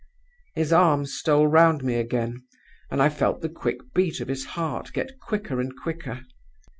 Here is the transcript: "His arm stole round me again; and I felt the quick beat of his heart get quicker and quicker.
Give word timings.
"His 0.55 0.73
arm 0.73 1.05
stole 1.05 1.45
round 1.45 1.83
me 1.83 1.93
again; 1.93 2.41
and 2.89 3.03
I 3.03 3.07
felt 3.09 3.41
the 3.41 3.49
quick 3.49 3.93
beat 3.93 4.19
of 4.19 4.29
his 4.29 4.45
heart 4.57 4.91
get 4.93 5.19
quicker 5.19 5.59
and 5.61 5.71
quicker. 5.77 6.21